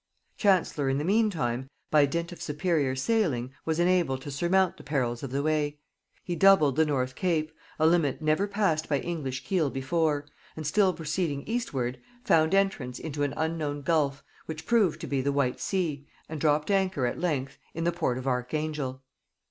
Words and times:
Chancellor 0.35 0.89
in 0.89 0.97
the 0.97 1.03
mean 1.03 1.29
time, 1.29 1.69
by 1.91 2.07
dint 2.07 2.31
of 2.31 2.41
superior 2.41 2.95
sailing, 2.95 3.53
was 3.65 3.79
enabled 3.79 4.23
to 4.23 4.31
surmount 4.31 4.77
the 4.77 4.83
perils 4.83 5.21
of 5.21 5.29
the 5.29 5.43
way. 5.43 5.77
He 6.23 6.35
doubled 6.35 6.75
the 6.75 6.87
North 6.87 7.13
Cape, 7.13 7.51
a 7.77 7.85
limit 7.85 8.19
never 8.19 8.47
passed 8.47 8.89
by 8.89 8.97
English 8.99 9.43
keel 9.43 9.69
before, 9.69 10.25
and 10.57 10.65
still 10.65 10.91
proceeding 10.93 11.43
eastward, 11.43 11.99
found 12.23 12.55
entrance 12.55 12.97
into 12.97 13.21
an 13.21 13.35
unknown 13.37 13.83
gulf, 13.83 14.23
which 14.47 14.65
proved 14.65 14.99
to 15.01 15.05
be 15.07 15.21
the 15.21 15.31
White 15.31 15.59
Sea, 15.59 16.07
and 16.27 16.41
dropped 16.41 16.71
anchor 16.71 17.05
at 17.05 17.19
length 17.19 17.59
in 17.75 17.83
the 17.83 17.91
port 17.91 18.17
of 18.17 18.25
Archangel. 18.25 19.03